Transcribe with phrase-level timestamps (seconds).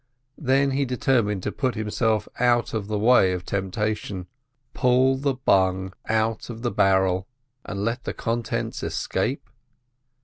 [0.39, 4.25] Then he determined to put himself out of the way of temptation.
[4.73, 7.27] Pull the bung out of the barrel,
[7.65, 9.47] and let the contents escape?